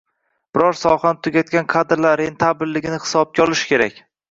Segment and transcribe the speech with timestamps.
[0.57, 4.05] Biror sohani tugatgan kadrlar rentabilligini hisobga olish kerak.